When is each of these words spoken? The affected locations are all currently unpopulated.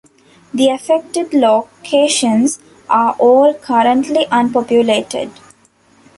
The 0.51 0.69
affected 0.69 1.31
locations 1.31 2.57
are 2.89 3.11
all 3.19 3.53
currently 3.53 4.25
unpopulated. 4.31 5.29